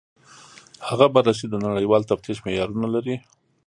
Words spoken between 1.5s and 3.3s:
نړیوال تفتیش معیارونه لري.